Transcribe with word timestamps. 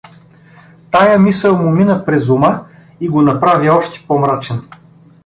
Тая 0.91 1.19
мисъл 1.19 1.57
му 1.57 1.69
мина 1.71 2.05
през 2.05 2.29
ума 2.29 2.65
и 3.01 3.09
го 3.09 3.21
направи 3.21 3.69
още 3.69 4.05
по-мрачен. 4.07 4.61